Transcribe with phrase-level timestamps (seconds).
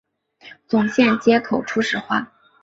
[0.67, 2.33] 总线接口初始化